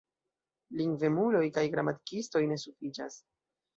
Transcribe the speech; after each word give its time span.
Lingvemuloj 0.79 1.43
kaj 1.57 1.65
gramatikistoj 1.75 2.43
ne 2.53 2.59
sufiĉas. 2.67 3.21